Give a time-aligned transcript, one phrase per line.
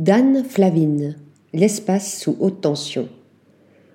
[0.00, 1.16] Dan Flavine,
[1.52, 3.06] l'espace sous haute tension.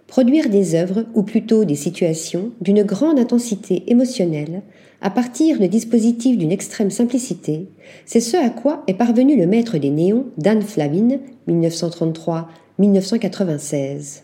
[0.06, 4.62] Produire des œuvres, ou plutôt des situations, d'une grande intensité émotionnelle,
[5.02, 7.70] à partir de dispositifs d'une extrême simplicité,
[8.06, 11.18] c'est ce à quoi est parvenu le maître des néons, Dan Flavin,
[11.50, 14.22] 1933-1996.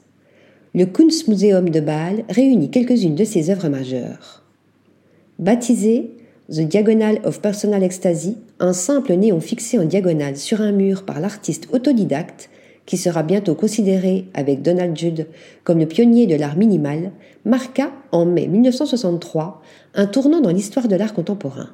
[0.75, 4.43] Le Kunstmuseum de Bâle réunit quelques-unes de ses œuvres majeures.
[5.39, 6.11] Baptisé
[6.51, 11.21] The Diagonal of Personal Ecstasy, un simple néon fixé en diagonale sur un mur par
[11.21, 12.49] l'artiste autodidacte,
[12.85, 15.27] qui sera bientôt considéré avec Donald Judd
[15.63, 17.11] comme le pionnier de l'art minimal,
[17.45, 19.61] marqua en mai 1963
[19.95, 21.69] un tournant dans l'histoire de l'art contemporain.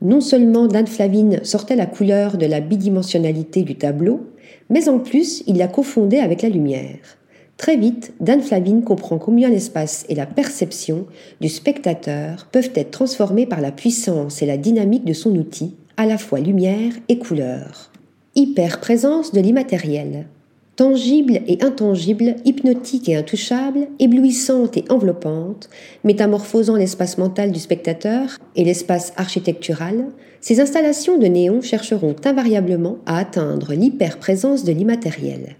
[0.00, 4.28] Non seulement Dan Flavin sortait la couleur de la bidimensionnalité du tableau,
[4.70, 7.18] mais en plus il la confondait avec la lumière.
[7.56, 11.06] Très vite, Dan Flavin comprend combien l'espace et la perception
[11.40, 16.04] du spectateur peuvent être transformés par la puissance et la dynamique de son outil, à
[16.04, 17.90] la fois lumière et couleur.
[18.34, 20.26] Hyper-présence de l'immatériel.
[20.76, 25.70] Tangible et intangible, hypnotique et intouchable, éblouissante et enveloppante,
[26.04, 30.08] métamorphosant l'espace mental du spectateur et l'espace architectural,
[30.42, 35.56] ces installations de néon chercheront invariablement à atteindre l'hyper-présence de l'immatériel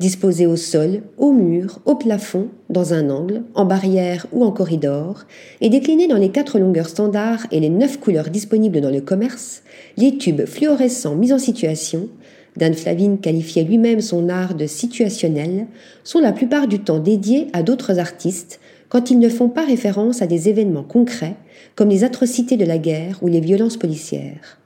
[0.00, 5.24] disposés au sol, au mur, au plafond, dans un angle, en barrière ou en corridor,
[5.60, 9.62] et déclinés dans les quatre longueurs standards et les neuf couleurs disponibles dans le commerce,
[9.96, 12.08] les tubes fluorescents mis en situation,
[12.56, 15.66] Dan Flavin qualifiait lui-même son art de situationnel,
[16.04, 20.22] sont la plupart du temps dédiés à d'autres artistes quand ils ne font pas référence
[20.22, 21.36] à des événements concrets
[21.74, 24.58] comme les atrocités de la guerre ou les violences policières.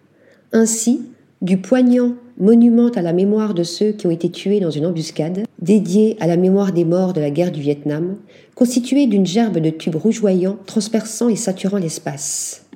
[0.52, 1.00] Ainsi,
[1.40, 5.44] du poignant monument à la mémoire de ceux qui ont été tués dans une embuscade,
[5.60, 8.16] dédié à la mémoire des morts de la guerre du Vietnam,
[8.54, 12.66] constitué d'une gerbe de tubes rougeoyants transperçant et saturant l'espace.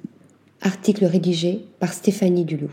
[0.60, 2.70] Article rédigé par Stéphanie Dulou.